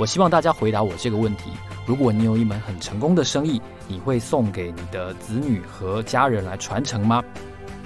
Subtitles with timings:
[0.00, 1.50] 我希望大家回答我这个问题。
[1.84, 7.22] 如果你有一门很成功的生意，你会送给你的子女和家人来传承吗？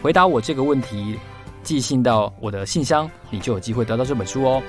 [0.00, 1.18] 回答我这个问题，
[1.64, 4.62] 寄信到我的信箱，你就有机会得到这本书哦。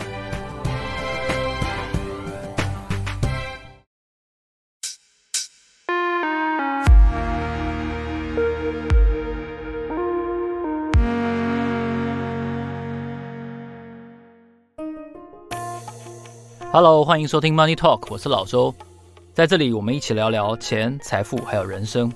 [16.76, 18.76] Hello，欢迎收听 Money Talk，我是老周。
[19.34, 22.12] 在这里，我们一起聊聊钱、财富还有人生。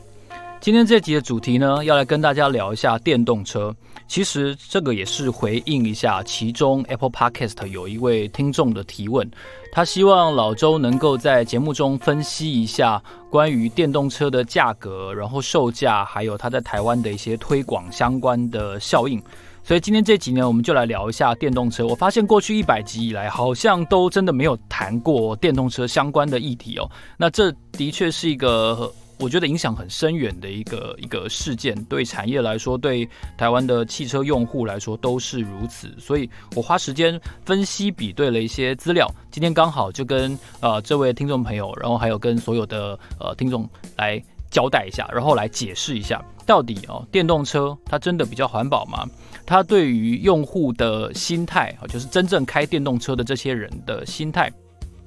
[0.60, 3.74] 今天这集的主题呢，要来跟大家聊一下电动车。
[4.06, 9.32] 其实这个也是回应一下其中 Apple Podcast 有一位听众的提问，
[9.72, 19.24] 他希望老周能够在节目中分析一下关于电动车的价格，然后售价，还有它在台湾的一些推广相关的效应。
[19.64, 21.86] 所以今天这集呢，我们就来聊一下电动车。
[21.86, 26.90] 我发现过去一百集以来，好像都真的没有谈过电动车相关的议题哦。
[27.18, 35.94] 那这的确是一个我觉得影响很深远的一个一个事件，对产业来说，对台湾的汽车用户来说都是如此。
[36.00, 49.06] 所以我花时间分析比对了一些资料，今天刚好就跟呃这位听众朋友，然后还有跟所有的呃听众来交代一下，然后来解释一下，到底哦电动车它真的比较环保吗？
[49.46, 54.52] 它对于用户的心态啊，就是真正开电动车的这些人的心态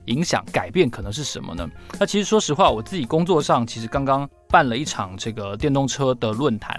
[0.06, 1.68] 影响改变可能是什么呢？
[1.98, 6.76] 那其实说实话，我自己工作上其实刚刚办了一场这个电动车的论坛。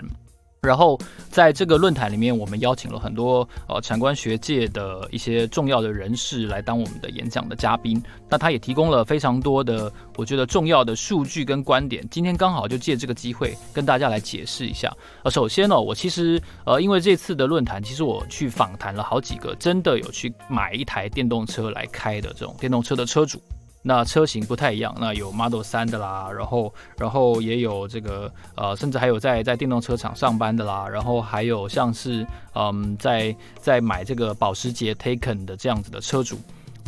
[0.64, 0.98] 然后
[1.30, 8.02] 在这个论坛里面，我们邀请了很多呃产官学界的一些重要的人士来当我们的演讲的嘉宾。
[8.30, 12.08] 那他也提供了非常多的我觉得重要的数据跟观点。
[12.10, 14.92] 今天刚好就借这个机会跟大家来解释一下。
[15.24, 23.42] 呃，首先呢，我其实呃因为这次的论坛，其实我去访谈了好几个真的有去买一台电动车来开的这种电动车的车主。
[23.86, 36.40] 那车型不太一样，那有 Model 3的啦，然后然后也有这个呃，甚至还有在在电动车厂上班的啦，然后还有像是嗯，在在买这个保时捷 Taycan 的这样子的车主。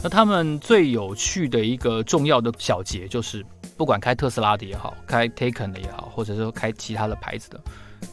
[0.02, 3.46] 那他们最有趣的一个重要的小节就是，
[3.76, 7.60] 不管开特斯拉的也好，开 Taycan 的也好，或者说开其他的牌子的，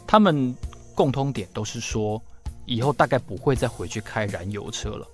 [0.07, 0.55] 他们
[0.95, 2.21] 共通点都是说，
[2.67, 5.07] 以后大概不会再回去开燃油车了。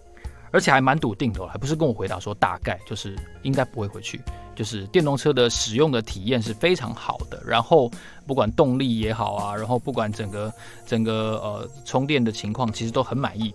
[0.50, 4.20] 而且还蛮笃定的，还不是跟我回答说大概就是应该不会回去，
[4.54, 7.90] 就是电动车的使用的体验是非常好的，然后
[8.26, 10.52] 不管动力也好啊，然后不管整个
[10.86, 13.54] 整个呃充电的情况，其实都很满意，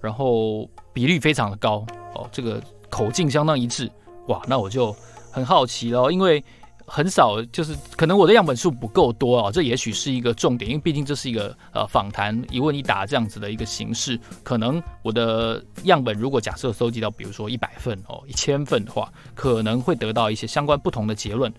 [0.00, 1.84] 然后比率非常的高
[2.14, 3.90] 哦，这个口径相当一致，
[4.28, 4.94] 哇，那我就
[5.30, 6.42] 很好奇了，因为。
[6.88, 21.52] 很少，就是可能我的样本数不够多啊，这也许是一个重点，因为毕竟这是一个呃访谈一问一答这样子的一个形式，可能我的样本如果假设收集到比如说一百份哦一千份的话，可能会得到一些相关不同的结论。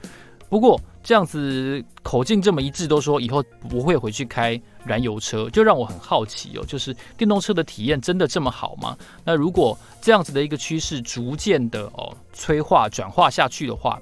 [0.49, 8.97] 不过这样子口径这么一致，都说以后不会回去开燃油车，就让我很好奇哦，就是电动车的体验真的这么好吗？
[9.23, 13.99] 那如果这样子的一个趋势逐渐的哦催化转化下去的话，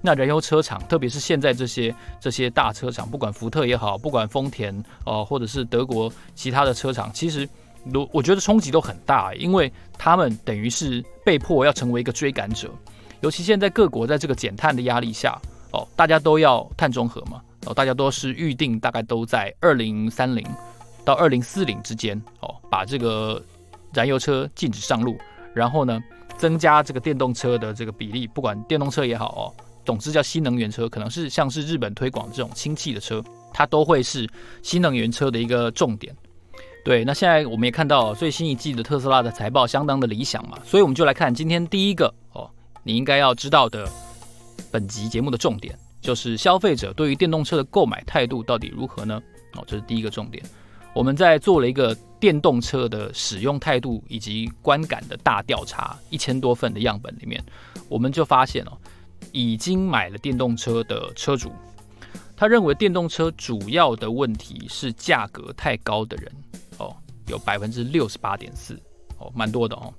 [0.00, 4.72] 那燃油车厂，特别是现在这些这些大车厂，不管福特也好，不管丰田
[5.04, 7.48] 哦、或者是德国其他的车厂，其实
[7.92, 12.70] 我我觉得冲击都很大，因为他们等于是被迫要成为一个追赶者。
[13.20, 15.36] 尤其现在各国在这个减碳的压力下，
[15.72, 20.46] 哦，大家都要碳中和嘛，哦，大家都是预定大概都在二零三零
[21.04, 23.42] 到二零四零之间，哦，把这个
[23.92, 25.18] 燃油车禁止上路，
[25.52, 26.00] 然后呢，
[26.36, 29.64] 增加这个电动车的这个比例，不管电动车也好哦。
[29.88, 33.24] 总之叫新能源车，可能是像是日本推广这种氢气的车，
[33.54, 34.28] 它都会是
[34.62, 36.14] 新能源车的一个重点。
[36.84, 42.50] 对，那现在我们也看到最新一季的特斯拉的财报相当的理想嘛，所以我们就来看今天第一个哦，
[42.82, 43.88] 你应该要知道的
[44.70, 49.18] 本集节目的重点，就是消费者对于电动车的购买态度到底如何呢？
[49.54, 50.44] 哦，这是第一个重点。
[50.92, 57.42] 我们在做了一个电动车的使用态度以及观感的大调查，一千多份的样本里面，
[57.88, 58.76] 我们就发现哦。
[59.32, 61.52] 已经买了电动车的车主，
[62.36, 66.32] 他认为电动车主要的问题是价格太高的人
[66.78, 68.80] 哦，有百分之六十八点四
[69.18, 69.92] 哦，蛮多的哦。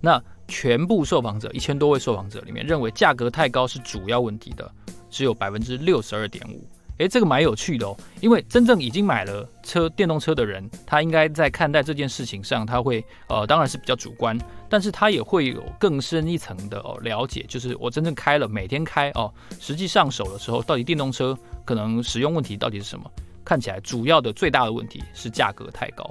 [0.00, 4.70] 那全部受访者一千多位受访者里面，认为价格太高是主要问题的，
[5.08, 6.68] 只有百分之六十二点五。
[6.98, 14.38] 诶，这个蛮有趣的哦，因为真正已经买了车电动车的人，他应该在看待这件事情上，他会呃，当然是比较主观，
[14.68, 23.10] 但是他也会有更深一层的哦了解，就是我真正开了，每天开哦，实际上手的时候，到底电动车可能使用问题到底是什么？
[23.44, 26.08] 看起来主要的最大的问题是价格太高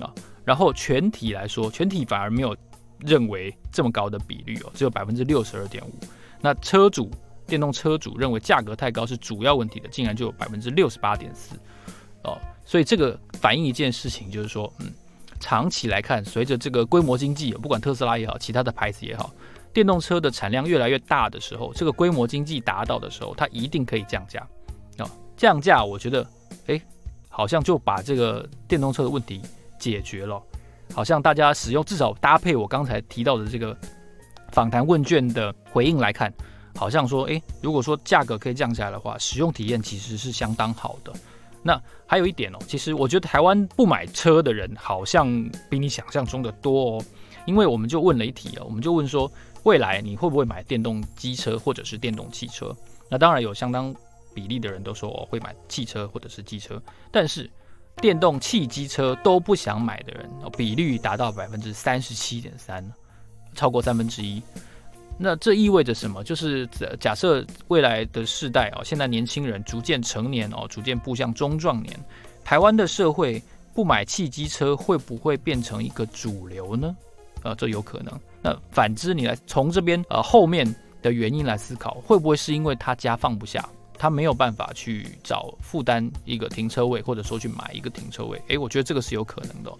[0.00, 0.12] 啊，
[0.44, 2.54] 然后全体来说，全体反而没有
[2.98, 5.94] 认为这么高的比率哦，只有百分之六十二点五，
[6.42, 7.10] 那车主。
[7.48, 11.56] 电动车主认为价格太高是主要问题的，竟然就有百分之六十八点四
[12.22, 14.92] 哦，所以这个反映一件事情，就是说，嗯，
[15.40, 19.32] 长期来看，随着这个规模经济，不管特斯拉也好，其他的牌子也好，
[19.72, 24.46] 电动车的产量越来越大的时候，这个规模经济达到的时候，它一定可以降价
[24.98, 25.10] 哦。
[25.34, 26.26] 降价，我觉得，
[26.66, 26.82] 诶，
[27.30, 29.40] 好像就把这个电动车的问题
[29.78, 30.42] 解决了，
[30.92, 33.74] 好像大家使用至少搭配我刚才提到的这个
[34.52, 36.30] 访谈问卷的回应来看。
[36.78, 41.12] 好像说，诶，如果说价格可以降下来的话，使用体验其实是相当好的。
[41.60, 45.26] 那还有一点哦，其实我觉得台湾不买车的人好像
[45.68, 47.04] 比你想象中的多哦。
[47.46, 49.30] 因为我们就问了一题哦，我们就问说，
[49.64, 52.74] 未来你会不会买电动机车或者是电动汽车？
[53.10, 53.92] 那当然有相当
[54.32, 56.80] 比例的人都说哦，会买汽车或者是机车，
[57.10, 57.50] 但是
[57.96, 62.88] 电动汽机车都不想买的人哦，比率达到百分之三十七点三，
[63.54, 64.40] 超过三分之一。
[65.18, 66.22] 那这意味着什么？
[66.22, 66.66] 就是
[67.00, 71.98] 假设未来的世代哦，现在年轻人逐渐成年哦，逐渐步向中壮年，
[72.44, 73.42] 台湾的社会
[73.74, 76.96] 不买汽机车会不会变成一个主流呢？
[77.42, 78.12] 呃，这有可能。
[78.40, 80.64] 那反之，你来从这边呃后面
[81.02, 83.68] 的原因来思考，会不会是因为他家放不下，
[83.98, 88.40] 他没有办法去找负担一个停车位，或者说去买一个停车位？
[88.48, 89.72] 诶，我觉得这个是有可能的。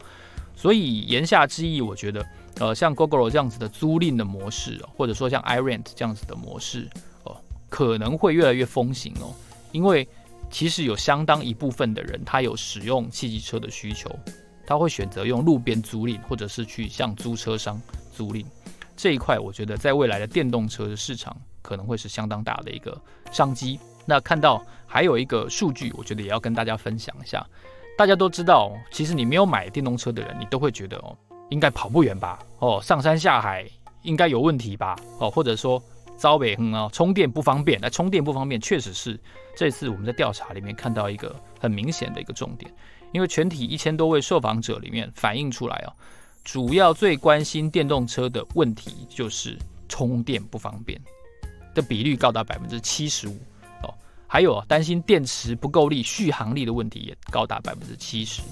[0.58, 2.26] 所以言下之意，我觉得。
[2.60, 6.90] 呃，像 Gogoro 这样子的租赁的模式，或者说像 iRent 这样子的模式
[7.22, 7.36] 哦，
[7.68, 9.32] 可能会越来越风行哦。
[9.70, 10.08] 因为
[10.50, 14.10] 其实有相当一部分的人，他有使用汽机车的需求，
[14.66, 18.44] 他会选择用路边租赁，或者是去向租车商租赁
[18.96, 19.38] 这一块。
[19.38, 23.00] 我觉得在未来的电动车的市场可能会是相当大的一个
[23.30, 23.78] 商机。
[24.04, 27.46] 那看到还有一个数据，我觉得也要跟大家分享一下。
[27.98, 31.18] 大家都知道，其实你没有买电动车的人，你都会觉得哦。
[31.48, 32.38] 应该跑不远吧？
[32.60, 33.68] 哦，上山下海
[34.02, 34.94] 应该有问题吧？
[35.18, 35.82] 哦，或者说
[36.16, 37.76] 遭北横啊，充电不方便。
[37.82, 39.18] 那充电不方便，确实是
[39.56, 42.72] 这次我们在调查里面看到一个很明显的一个重点。
[43.10, 45.90] 因为全体一千多位受访者里面反映出来哦，
[46.44, 49.58] 主要最关心电动车的问题就是
[49.88, 51.00] 充电不方便
[51.74, 53.36] 的比率高达百分之七十五，
[54.28, 58.42] 还有啊，担心电池不够力、续航力的问题也高达百分之七十。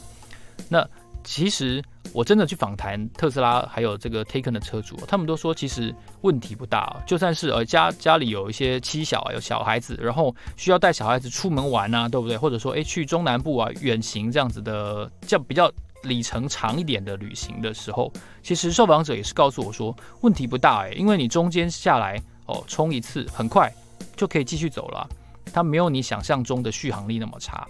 [0.69, 0.85] 那
[1.23, 1.83] 其实
[2.13, 12.39] 我真的去访谈特斯拉还有这个 Taycan 的车主，他们都说其实问题不大，就算是呃家家里有一些妻小啊，有小孩子，然后需要带小孩子出门玩啊，对不对？
[12.39, 15.71] 或者说诶去中南部啊远行这样子的，叫比较
[16.05, 23.73] 里程长一点的旅行的时候，其实受访者也是告诉我说问题不大诶，因为你中间下来哦充一次很快
[24.15, 25.09] 就可以继续走了，
[25.53, 27.67] 它没有你想象中的续航力那么差。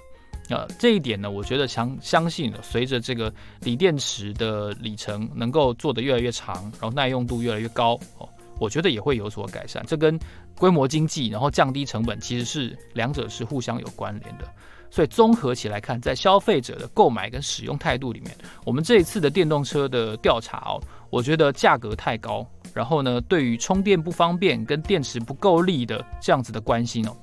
[0.49, 3.33] 呃，这一点呢，我觉得相相信，随着这个
[3.63, 8.29] 锂电池的里程能够做得越来越长，然后耐用度越来越高哦，
[8.61, 9.85] 我觉得也会有所改善。
[9.89, 10.17] 这跟
[10.57, 14.49] 规模经济，然后降低成本，其实是两者是互相有关联的。
[14.89, 18.33] 所以综合起来看，在消费者的购买跟使用态度里面，
[18.65, 20.81] 我们这一次的电动车的调查哦，
[21.11, 27.17] 我觉得价格太高，然后呢，对于充电不方便跟电池不够力的这样子的关心哦，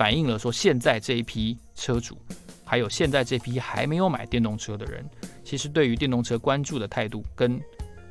[0.00, 2.16] 反映了说现在这一批车主。
[2.64, 5.04] 还有现在这批还没有买电动车的人，
[5.44, 7.60] 其实对于电动车关注的态度跟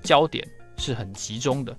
[0.04, 1.76] 焦点是很集中的。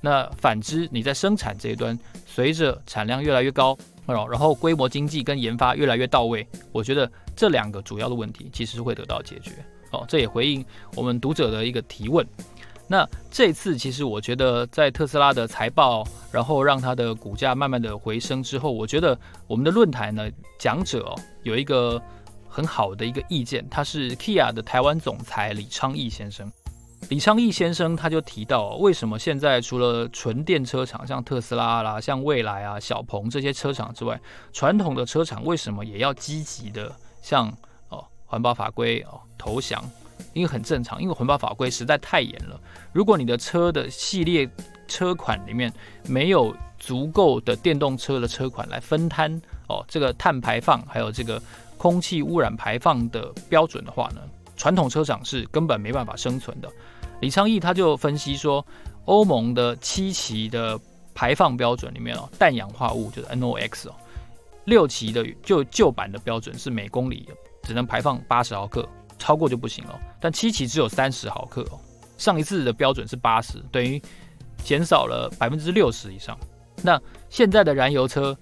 [0.00, 3.76] 那反之，你在生产这一端，随着产量越来越高，
[4.06, 9.52] 然后规模经济跟研发越来越到位，我觉得这两个主要的问题其实是会得到解决。
[9.90, 10.64] 哦，这也回应
[10.94, 12.26] 我们读者的一个提问。
[12.92, 19.16] 那这次其实我觉得，在特斯拉的财报，然后让它的股价慢慢的回升之后，我觉得
[19.46, 20.28] 我们的论坛呢，
[20.58, 22.02] 讲者哦，有一个
[22.48, 26.50] 很好的一个意见，他是 Kia 的台湾总裁李昌义先生。
[27.08, 34.20] 李昌义先生他就提到，为什么现在除了纯电车厂，像特斯拉啦、像蔚来啊、小鹏这些车厂之外，
[34.52, 36.92] 传统的车厂为什么也要积极的
[37.22, 37.46] 向
[37.88, 39.80] 哦环保法规哦投降？
[40.32, 42.60] 因为很正常，因为环保法规实在太严了。
[42.92, 44.48] 如果你的车的系列
[44.88, 45.72] 车款里面
[46.06, 51.40] 没有足够的电动车的车款来分摊哦，这个碳排放还有这个
[51.76, 54.20] 空气污染排放的标准的话呢，
[54.56, 56.68] 传统车厂是根本没办法生存的。
[57.20, 58.64] 李昌义他就分析说，
[59.04, 60.78] 欧盟的七期的
[61.14, 63.94] 排放标准里面哦，氮氧化物就是 NOx 哦，
[64.64, 67.28] 六期的就旧版的标准是每公里
[67.62, 68.88] 只能排放八十毫克，
[69.20, 69.96] 超过就不行了。
[70.18, 71.78] 但七期只有三十毫克哦。
[72.18, 74.02] 上一次的标准是八十，等于
[74.64, 76.36] 减少了百分之六十以上。
[76.82, 78.36] 那现在的燃油车，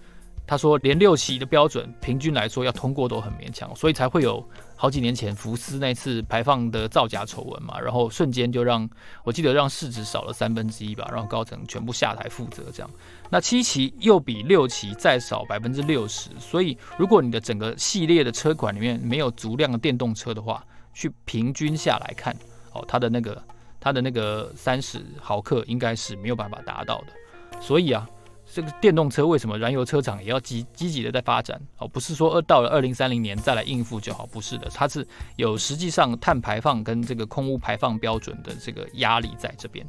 [0.47, 4.43] 他说连六期的标准平均来说要通过都很勉强，所以才会有
[4.81, 8.89] 好几年前福斯那次排放的造假丑闻嘛，然后瞬间就让
[9.25, 12.89] 我记得让市值少了三分之一吧，让高层全部下台负责这样。
[13.29, 22.33] 那七期又比六期再少百分之六十，所以如果你的整个系列的车款里面没有足量的电动车的话，去平均下来看，
[22.73, 23.43] 哦，它的那个
[23.81, 28.09] 它的那个三十毫克应该是没有办法达到的，所以啊。
[28.53, 31.61] 这个电动车为什么燃油车厂也要积积极的在发展？
[31.79, 39.87] 哦，不是说二到了二零三零年再来应付就好，不是的，它是有实际上碳排放跟这个空污排放标准的这个压力在这边。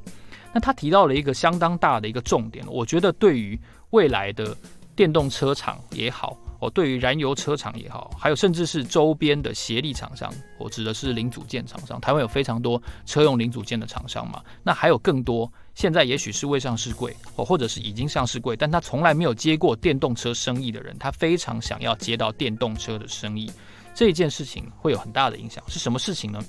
[0.54, 3.60] 那他提到了一个相当大的一个重点，我觉得对于
[3.92, 4.56] 未来的
[5.00, 6.38] 电动车厂也好。
[6.60, 12.01] 哦，对于燃油车厂也好，还有甚至是周边的协力厂商，我指的是零组件厂商。
[12.01, 23.50] 台湾有非常多车用零组件的厂商嘛，那还有更多，现在也许是未上市柜，哦，或者是已经上市柜，但他从来没有接过电动车生意的人，他非常想要接到电动车的生意，
[23.96, 25.63] 这件事情会有很大的影响。
[25.70, 26.44] 是什么事情呢？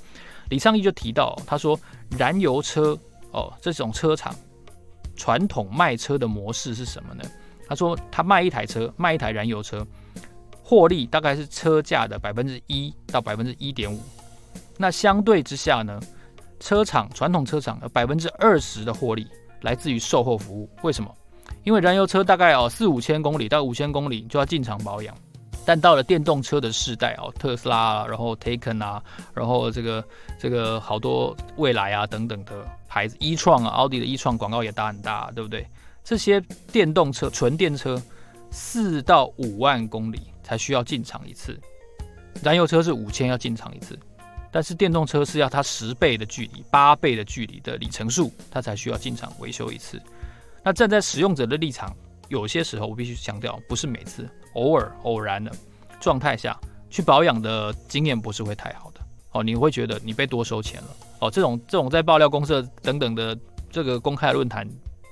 [0.49, 1.78] 李昌义就提到，他说
[2.19, 2.99] 燃油车
[3.30, 4.35] 哦，这种车厂
[5.14, 7.23] 传统卖车的模式是什么呢？
[7.70, 9.86] 他说他卖一台车，卖一台燃油车。
[10.62, 14.00] 获利大概是车价的百分之一到百分之一点五，
[14.76, 15.98] 那相对之下呢，
[16.60, 19.26] 车厂传统车厂有百分之二十的获利
[19.62, 20.70] 来自于售后服务。
[20.82, 21.12] 为什么？
[21.64, 25.12] 因为燃油车大概哦四五千公里到五千公里就要进厂保养，
[25.64, 29.02] 但到了电动车的世代哦，特斯拉啊，然后 Taycan 啊，
[29.34, 30.04] 然后这个
[30.38, 35.66] 这个好多未来啊等等的牌子，e 创啊，奥迪的 e 创广告也打很大，对不对？
[36.04, 36.40] 这些
[36.73, 38.00] 电动车纯电车
[38.50, 40.21] 四到五万公里。
[40.42, 41.57] 才需要进厂一次，
[42.42, 43.97] 燃油车是五千要进厂一次，
[44.50, 50.02] 但是电动车是要它十倍的距离、八倍的距离的里程数，它才需要进厂维修一次。
[50.64, 51.95] 那站在使用者的立场，
[52.26, 55.52] 有些时候我必须强调，不是每次，偶尔偶然的
[56.00, 56.59] 状态下
[56.90, 60.88] 去保养的经验不是会太好的哦，你会觉得你被多收钱了
[61.21, 61.30] 哦。
[61.30, 63.38] 这种这种在爆料公社等等的
[63.71, 64.69] 这个公开论坛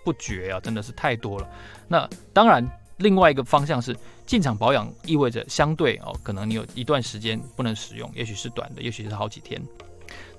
[0.08, 1.48] 不绝啊，真的是太多了。
[1.88, 2.66] 那当然。
[3.00, 3.96] 另外一个方向是
[4.26, 9.62] 进厂保养，意味着相对哦，可能你有一段时间不能使用，也许是短的，也许是好几天。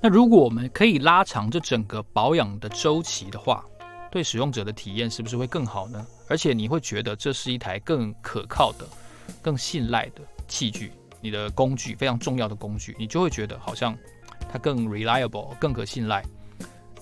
[0.01, 3.63] 那如果我们可以拉长这整个保养的周期的话，
[4.11, 6.05] 对使用者的体验是不是会更好呢？
[6.27, 8.85] 而且你会觉得这是一台更可靠的、
[9.41, 13.97] 更信赖的器具，你的工具非常重要的工具，你就会觉得好像
[14.51, 16.21] 它更 reliable、更可信赖。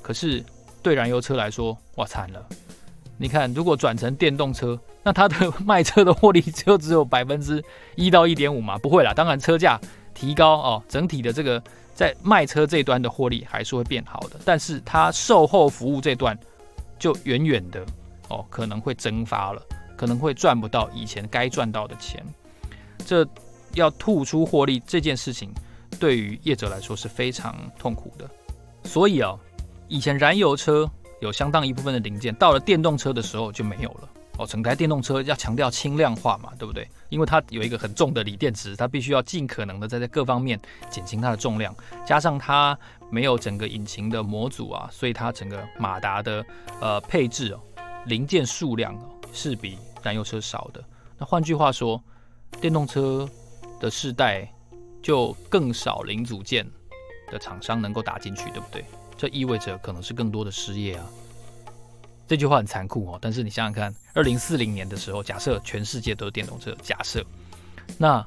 [0.03, 0.45] 可是
[0.81, 2.45] 对燃油车来说，哇，惨了！
[3.17, 7.63] 你看，如果转成电动车，那它的 卖车的获利就只有百分之
[7.95, 8.77] 一到一点五嘛？
[8.77, 9.79] 不会啦，当然车价
[10.13, 11.61] 提高哦，整体的这个
[11.95, 16.37] 在卖车这端的获利还是会变好的，但是它售后服务这段
[16.99, 17.83] 就远远的
[18.29, 19.61] 哦，可能会蒸发了，
[19.95, 22.23] 可能会赚不到以前该赚到的钱。
[23.03, 23.27] 这
[23.73, 25.51] 要吐出获利这件事情，
[25.99, 28.29] 对于业者来说是非常痛苦的。
[28.83, 29.35] 所以啊，
[29.87, 30.89] 以前燃油车。
[31.19, 34.45] 有相当一部分的零件，到了电动车的时候就没有了哦。
[34.45, 36.87] 整台电动车要强调轻量化嘛，对不对？
[37.09, 41.75] 因为它有一个很重的锂电池，它必须要尽可能的在这各方面减轻它的重量，
[42.05, 42.77] 加上它
[43.09, 46.45] 没有整个引擎的模组啊，所以它整个马达的
[46.79, 47.59] 呃配置哦，
[48.05, 48.95] 零件数量
[49.33, 50.83] 是比燃油车少的。
[51.17, 51.99] 那换句话说，
[52.61, 53.27] 电动车
[53.79, 54.47] 的世代
[55.01, 56.63] 就更少零组件
[57.31, 58.85] 的厂商能够打进去，对不对？
[59.17, 61.05] 这意味着可能是更多的失业啊！
[62.27, 67.25] 这句话很残酷哦，但是你想想看，二零四零年的时候，假设全世界都是电动车，假设，
[67.97, 68.25] 那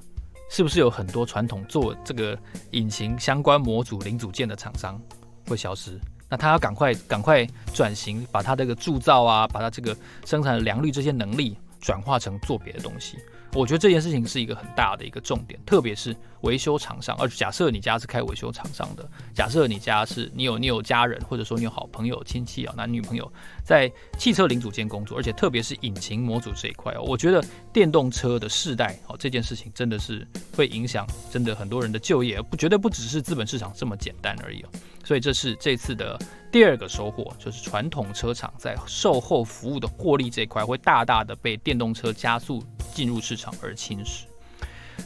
[0.51, 2.37] 是不是有很多传统做这个
[2.73, 5.01] 引擎相关模组零组件的厂商
[5.47, 6.01] 会消失？
[6.29, 13.19] 那他要赶快赶快转型，把他这个铸造啊，把他这个生产的良率这些能力转化成做别的东西。
[13.53, 17.17] 我觉得这件事情是一个很大的一个重点，特别是维修厂商。
[17.19, 23.33] 而假设你家是开维修厂商的，假设你家是你有你有家人，或者说你有好朋友、亲戚啊、男女朋友
[23.65, 34.69] 在汽车零组件工作，而且特别是引擎模组这一块哦，我觉得电动车的世代哦，这件事情真的是会影响真的很多人的就业，不绝对不只是资本市场这么简单而已哦。
[35.11, 36.17] 所以这是这次的
[36.53, 42.63] 第二个收获，就是传统车厂在售后服务的获利这块会大大的被电动车加速
[42.95, 44.23] 进入市场而侵蚀。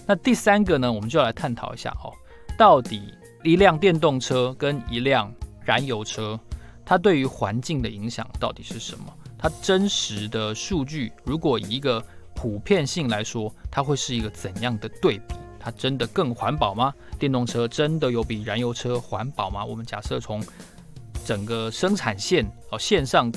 [0.04, 2.12] 那第三个呢，我们就来探讨一下哦，
[2.58, 5.32] 到底一辆电动车跟一辆
[5.64, 6.38] 燃油车，
[6.84, 9.06] 它对于环境的影响到底是什么？
[9.38, 15.34] 它真实的数据，如果以一个普遍性来说，它会是一个怎样的对比？
[15.64, 16.92] 它真的更环保吗？
[17.18, 19.64] 电动车真的有比燃油车环保吗？
[19.64, 20.44] 我们假设从
[21.24, 23.32] 整个生产线哦线上，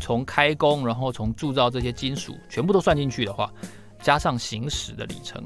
[0.00, 3.52] 从开工，然后从铸造这些金属全部都算进去的话，
[4.02, 5.40] 加上行驶的里程，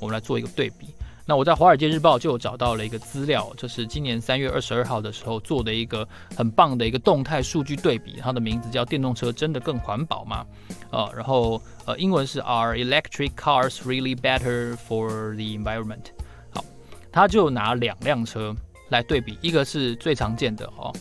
[0.00, 0.94] 我们来做一个对比。
[1.26, 10.44] 那我在《华尔街日报》就找到了一个资料，这是今年三月二十二号的时候做的一个很棒的一个动态数据对比，它的名字叫“电动车真的更环保吗？”
[10.92, 16.04] 啊，然后呃，英文是 “Are electric cars really better for the environment？”
[16.50, 16.62] 好，
[17.10, 18.54] 他就拿两辆车
[18.90, 20.92] 来对比，一个是最常见的哦，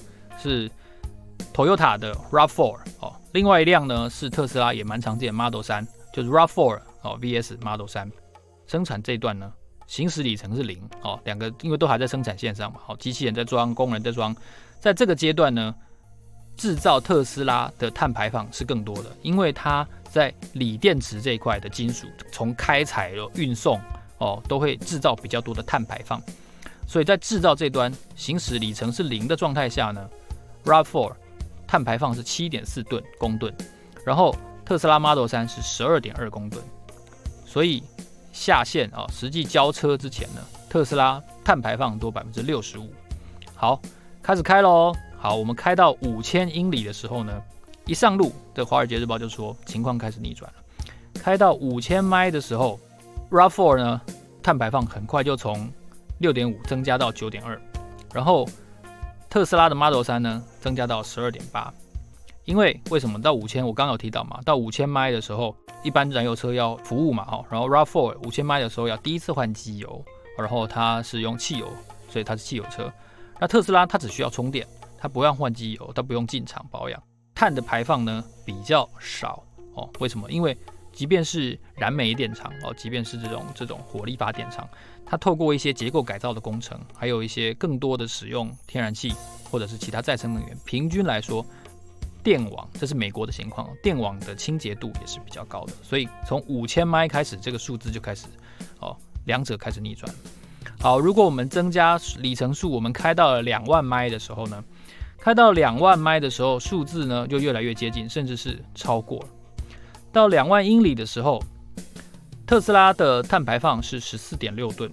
[0.42, 0.72] 是
[1.54, 8.10] Toyota 的 RAV4 哦，另外一辆呢是特斯拉也蛮常见的 Model 3，就是 RAV4 哦 VS Model 3，
[8.68, 9.52] 生产这段呢。
[9.86, 14.36] 行驶里程是零哦，两个因为都还在生产线上嘛，好，机器人在装，工人在装，
[14.80, 15.76] 在这个阶段呢，
[16.56, 23.80] 制造特斯拉的碳排放是更多的，因为它在锂电池这一块的金属，从开采、运送
[24.18, 26.22] 哦，都会制造比较多的碳排放，
[26.88, 30.10] 所以在制造这端行驶里程是零的状态下呢
[30.64, 31.14] ，RAV4
[31.68, 33.54] 碳排放是七点四吨公吨，
[34.06, 36.64] 然后特斯拉 Model 3是十二点二公吨，
[37.46, 37.84] 所以。
[38.34, 42.92] 下线啊，实际交车之前呢，特斯拉碳排放多百分之六十五。
[43.56, 43.80] 好，
[44.22, 44.92] 开始开喽。
[45.18, 47.42] 好，我们开到五千英里的时候呢，
[47.86, 50.84] 一上路这《华尔街日报》就说情况开始逆转了。
[51.14, 52.78] 开到五千迈的时候
[53.30, 54.02] ，RAV4 呢
[54.42, 55.72] 碳排放很快就从
[56.18, 57.62] 六点五增加到九点二，
[58.12, 58.46] 然后
[59.30, 61.72] 特斯拉的 Model 3呢增加到十二点八。
[62.46, 63.66] 因为为什么到五千？
[63.66, 65.56] 我刚刚有提到嘛，到五千迈的时候。
[65.84, 70.04] 一般燃油车要服务嘛，哈，然后 RAV4 五千迈的时候要第一次换机油，
[70.38, 71.68] 然后它是用汽油，
[72.10, 72.92] 所以它是汽油车。
[73.40, 74.66] 那特斯拉它只需要充电，
[74.98, 77.04] 它不用换机油，它不用进厂保养，
[77.36, 79.90] 碳的排放呢比较少哦。
[80.00, 80.32] 为什么？
[80.32, 80.58] 因为
[80.94, 84.66] 即便是燃煤电厂哦，即便是这种这种火力发电厂，
[85.06, 89.14] 它透过一些结构改造的工程，还有一些更多的使用天然气
[89.52, 91.46] 或者是其他再生能源，平均来说。
[92.24, 98.28] 电网，这是美国的情况，电网的清洁度也是比较高的，所以从五千迈开始，这个数字就开始，
[98.80, 100.10] 哦，两者开始逆转。
[100.80, 104.64] 好，如果我们增加里程数，我们开到了两万迈的时候呢，
[105.20, 109.28] 开到两万迈的时候，数字呢就越来越接近，甚至是超过了。
[110.12, 111.42] 到两万英里的时候，
[112.46, 114.92] 特斯拉的碳排放是十四点六吨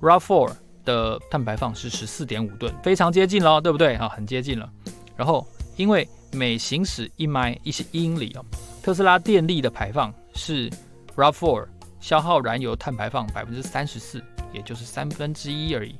[0.00, 0.52] ，RAV4
[0.84, 3.94] 的碳排放是十四点五吨，非常接近了，对不对？
[3.94, 4.68] 啊，很接近了。
[5.16, 8.44] 然后因为每行驶一迈一些英里哦，
[8.82, 10.68] 特斯拉电力的排放是
[11.16, 11.66] RAV4
[12.00, 15.94] 消耗燃油碳排放百分之三十四，也就是三分之一而已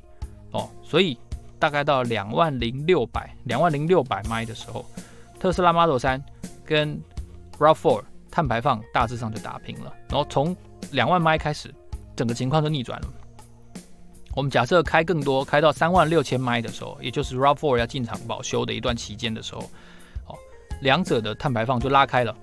[0.51, 0.69] 哦。
[0.83, 1.17] 所以
[1.57, 4.85] 大概到两万零六百两万零六百迈的时候，
[5.39, 6.21] 特斯拉 Model 3
[6.65, 7.01] 跟
[7.57, 9.93] RAV4 碳排放大致上就打平了。
[10.09, 10.55] 然后从
[10.91, 11.73] 两万迈开始，
[12.15, 13.07] 整个情况就逆转了。
[14.35, 19.69] 我们假设开更多，开到三万六千迈的时候，也就是 RAV4 要进厂保修的一段期间的时候。
[20.81, 22.35] 两者的碳排放就拉开了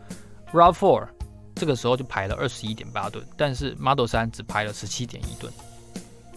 [0.53, 1.07] ，RAV4
[1.55, 5.53] 这个时候就排了二十一点八吨，但是 Model 3只排了十七点一吨。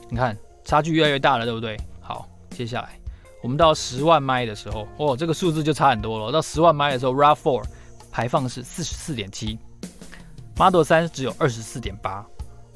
[0.10, 1.77] 你看差距越来越大了，对不对？
[1.99, 2.99] 好，接下来
[3.41, 6.31] 我们到十万迈的时候，哦，这个数字就差很多了。
[6.31, 7.63] 到十万迈的时候，RAV4
[8.12, 9.58] 排放是四十四点七
[10.58, 12.25] ，Model 3只有二十四点八。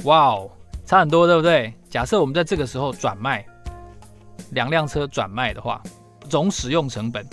[0.05, 0.49] 哇哦，
[0.85, 1.73] 差很多，对不对？
[1.89, 3.45] 假设我们在这个时候转卖
[4.51, 5.81] 两辆车转卖的话，
[6.29, 7.25] 总使用成本。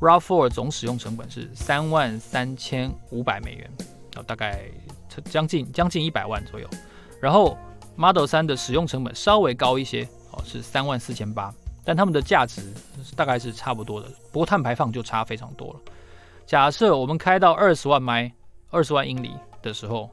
[0.00, 3.70] RAV4 总使用成本是三万三千五百美元，
[4.16, 4.64] 哦，大概
[5.24, 6.68] 将近将近一百万左右。
[7.20, 7.58] 然后
[7.96, 11.52] Model 3的使用成本稍微高一些，哦，是三万四千八，
[11.84, 12.72] 但它们的价值
[13.16, 14.08] 大概是差不多的。
[14.30, 15.80] 不过碳排放就差非常多了。
[16.46, 18.32] 假设我们开到二十万迈、
[18.70, 20.08] 二十万英里的时候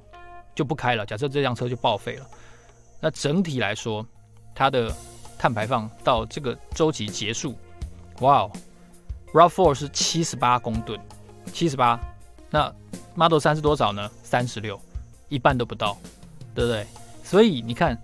[0.56, 2.28] 就不开了，假设这辆车就报废了，
[3.00, 4.04] 那整体来说，
[4.56, 4.92] 它的
[5.38, 7.56] 碳排放到这个周期结束，
[8.22, 8.52] 哇哦
[9.34, 11.00] ！RAV4 是七十八公吨，
[11.52, 12.00] 七十八，
[12.50, 12.74] 那
[13.16, 14.10] Model 3是多少呢？
[14.24, 14.80] 三十六，
[15.30, 15.98] 一半都不到，
[16.54, 16.86] 对不对？
[17.24, 18.02] 所以你看，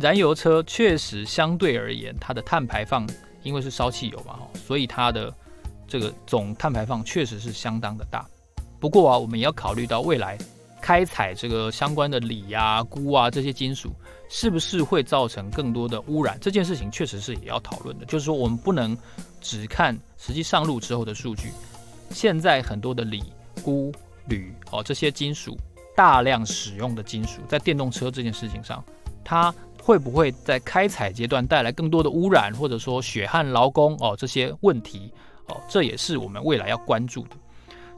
[0.00, 3.06] 燃油车确实相对而言，它的碳排放
[3.42, 5.34] 因为是烧汽油嘛，所以它的
[5.86, 8.26] 这个总碳排放确实是相当的大。
[8.80, 10.38] 不过啊，我们也要考虑到未来。
[10.82, 13.92] 开采这个相关的锂啊、钴啊这些金属，
[14.28, 16.36] 是不是会造成更多的污染？
[16.40, 18.04] 这件事情确实是也要讨论的。
[18.04, 18.98] 就是说，我们不能
[19.40, 21.52] 只看实际上路之后的数据。
[22.10, 23.22] 现在很多的锂、
[23.62, 23.92] 钴、
[24.26, 25.56] 铝哦这些金属
[25.96, 28.84] 大量使用的金属，在电动车这件事情上，
[29.24, 35.12] 它会不会在开采阶段带来更多的污染，或者说血汗劳工哦这些问题
[35.46, 37.36] 哦，这也是我们未来要关注的。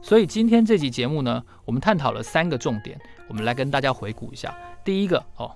[0.05, 2.95] 所以今天这集节目呢，我们探讨了三个重点，
[3.27, 4.55] 我们来跟大家回顾一下。
[4.83, 5.51] 第一个哦，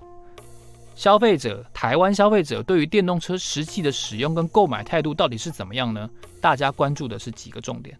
[0.96, 6.10] 消费者，台湾消费者对于电动车实际的使用跟购买态度到底是怎么样呢？
[6.40, 7.96] 大家关注的是几个重点：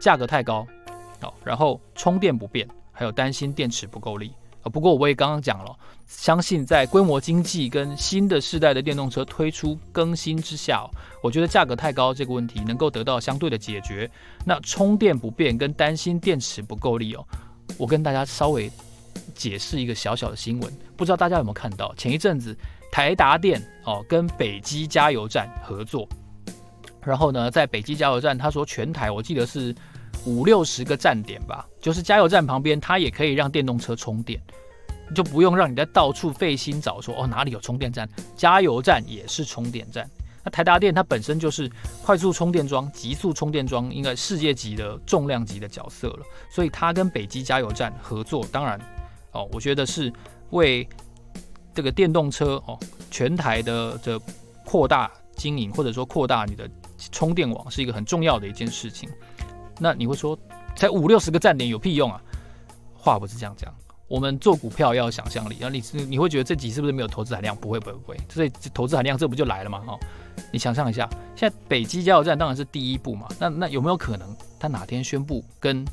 [0.00, 0.66] 价格太高，
[1.20, 4.32] 哦，然后充电不便，还有担心电池不够力。
[4.70, 10.88] 不过我也刚刚讲了，相信在规模经济跟新的世代的电动车推出更新之下，
[11.22, 14.10] 我觉得价格太高这个问题能够得到相对的解决。
[14.44, 17.24] 那充电不便跟担心电池不够力哦，
[17.76, 18.70] 我跟大家稍微
[19.34, 21.94] 解释一个小小的新闻，不知道大家有没有看到？
[21.94, 22.56] 前一阵子
[22.90, 26.08] 台达电哦跟北基加油站合作，
[27.02, 29.74] 然后呢，在北基加油站，他说全台我记得是。
[30.26, 34.40] 五六十个站点吧，就是加油站旁边，它也可以让电动车充电，
[35.14, 40.08] 就不用让你在到处费心找说哦哪里有充电站，加油站也是充电站。
[40.42, 41.70] 那台达电它本身就是
[42.02, 48.78] 快速充电桩、极速充电桩，应该世界级的重量级的角色了，所以它跟北极加油站合作，当然
[49.32, 50.12] 哦，我觉得是
[50.50, 50.86] 为
[51.72, 52.78] 这个电动车哦
[53.10, 54.20] 全台的这
[54.64, 56.68] 扩大经营或者说扩大你的
[57.10, 59.08] 充电网是一个很重要的一件事情。
[59.78, 60.38] 那你会说，
[60.76, 62.20] 才五六十个站点有屁用啊？
[62.94, 63.72] 话不是这样讲。
[64.06, 67.56] 我们做股票要有想象力，然后你你会觉得这集是不是没有投资含量？
[67.56, 69.82] 不会不会不会，所以投资含量这不就来了吗？
[69.86, 69.98] 哦，
[70.52, 73.26] 你想象一下，现在北极加油站当然是第一步嘛。
[73.38, 75.84] 那那有没有可能，他哪天宣布跟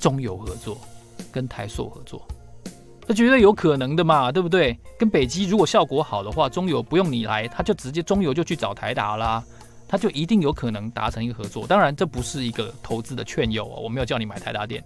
[0.00, 0.76] 中油合作，
[1.30, 2.26] 跟台塑合作？
[3.06, 4.78] 那绝对有可能的嘛，对不对？
[4.98, 9.42] 跟北极如果效果好的话，中油不用你来，他就直接中油就去找台达啦。
[9.94, 14.82] 他就一定有可能达成一个合作，当然这不是一个投资的劝诱哦，我没有叫你买台达电，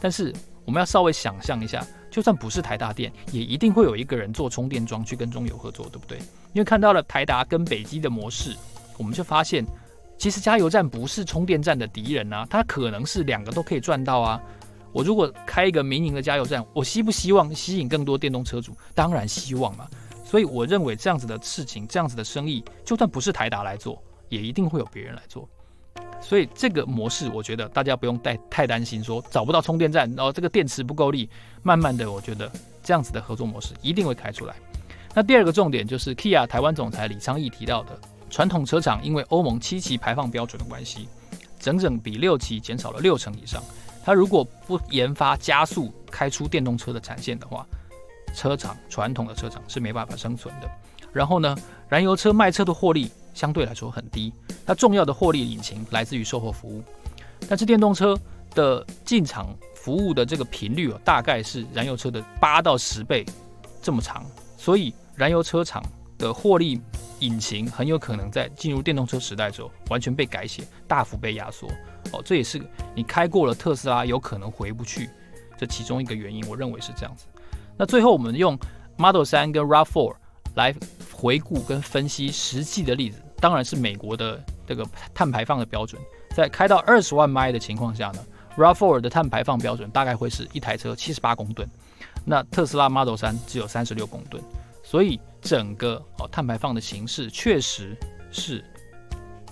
[0.00, 0.32] 但是
[0.64, 6.16] 我们要稍微想象一下，就算不是台达电，也一定会有一个人做充电桩去跟中油合作，对不对？
[6.52, 8.54] 因为看到了台达跟北基的模式，
[8.96, 9.66] 我们就发现，
[10.16, 14.40] 其实加油站不是充电站的敌人啊，它可能是两个都可以赚到啊。
[14.92, 18.76] 我如果开一个民营的加油站，我希不希望吸引更多电动车主？
[18.94, 19.88] 当然希望嘛。
[20.24, 24.00] 所以我认为这样子的事情，这样子的生意，就算不是台达来做。
[24.28, 25.48] 也一定会有别人来做，
[26.20, 31.28] 所以这个模式，我觉得大家不用太太担心，说找不到充电站，然后这个电池不够力。
[31.62, 32.50] 慢慢的，我觉得
[32.82, 34.54] 这样子的合作模式一定会开出来。
[35.14, 37.98] 那第二个重点就是 Kia 台湾总裁李昌义提到的，
[38.30, 41.08] 传统车厂因为欧盟七期排放标准的关系，
[41.58, 43.62] 整整比六期减少了六成以上。
[44.04, 47.66] 他如果不研发加速开出电动车的产线的话，
[48.34, 50.70] 车厂传统的车厂是没办法生存的。
[51.12, 51.56] 然后呢，
[51.88, 53.10] 燃油车卖车的获利。
[53.36, 54.32] 相对来说很低，
[54.64, 56.82] 它重要的获利引擎来自于售后服务，
[57.46, 58.18] 但是电动车
[58.52, 63.26] 的进厂服务的这个频率哦，大概是燃油车的八到十倍
[63.82, 64.24] 这么长，
[64.56, 65.84] 所以燃油车厂
[66.16, 66.80] 的获利
[67.20, 71.68] 引擎很有可能在进入电动车时代之后完全被改写，大幅被压缩。
[72.12, 72.58] 哦，这也是
[72.94, 75.10] 你开过了特斯拉有可能回不去
[75.58, 77.26] 这其中一个原因，我认为是这样子。
[77.76, 78.58] 那最后我们用
[78.96, 80.14] Model 3跟 RAV4
[80.54, 80.74] 来
[81.12, 83.20] 回顾跟分析实际的例子。
[83.40, 86.00] 当然是美国的这个碳排放的标准，
[86.34, 88.24] 在开到二十万迈的情况下呢
[88.56, 91.68] ，RAV4 的碳排放标准大概会是一台车七十八公吨，
[92.24, 94.42] 那特斯拉 Model 3只有三十六公吨，
[94.82, 97.96] 所以整个哦碳排放的形式确实
[98.30, 98.64] 是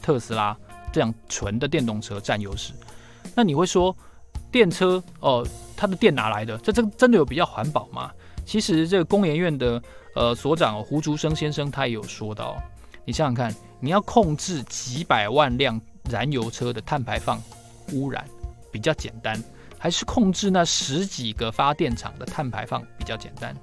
[0.00, 0.56] 特斯拉
[0.92, 2.72] 这样纯的电动车占优势。
[3.34, 3.94] 那你会说
[4.50, 6.56] 电车哦，它的电哪来的？
[6.58, 8.10] 这这真的有比较环保吗？
[8.46, 9.82] 其实这个工研院的
[10.14, 12.56] 呃所长胡竹生先生他也有说到。
[13.06, 17.38] 你想想看，你要控制几百万辆燃油车的碳排放
[17.92, 18.26] 污染
[18.72, 19.38] 比较简单，
[19.78, 23.54] 还是控制那十几个发电厂的碳排放比较简单？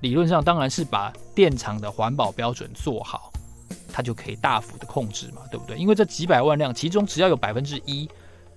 [0.00, 3.32] 理论上当然是把电厂的环保标准做好，
[3.92, 5.76] 它就可以大幅的控制嘛，对不对？
[5.76, 8.08] 因为这几百万辆，其中只要有百分之一，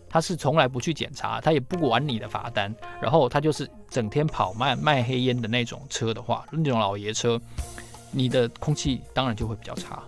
[0.07, 2.71] 它是从来不去检查，它也不管你的罚单，
[3.01, 7.41] 然后它就是整天跑卖卖黑烟的那种车的话，那种老爷车。
[8.11, 10.01] 你的空气当然就会比较差，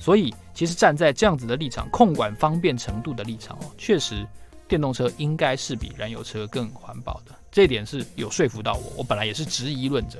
[0.00, 4.26] 所以其实站在这样子的立场，控管方便程度的立场哦，确实
[4.66, 8.92] 电动车应该是比燃油车更环保的，这一点是有说服到我。
[8.96, 10.18] 我本来也是质疑论者，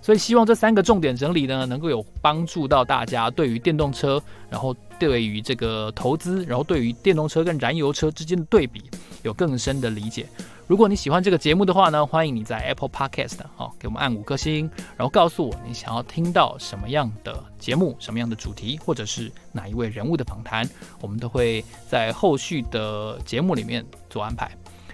[0.00, 8.82] 所以希望这三个重点整理呢，能够有帮助到大家对于电动车，然后对于这个投资，然后对于电动车跟燃油车之间的对比
[9.22, 10.26] 有更深的理解。
[10.72, 20.66] 如果你喜欢这个节目的话呢，欢迎你在 Apple Podcast 哦，给我们按五颗星，然后告诉我你想要听到什么样的节目、什么样的主题，或者是哪一位人物的访谈，
[21.02, 24.50] 我们都会在后续的节目里面做安排。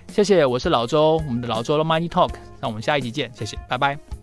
[0.08, 4.17] 谢谢，我是老周，我们的老周的 Money Talk，那我们下一集见，谢谢，拜拜。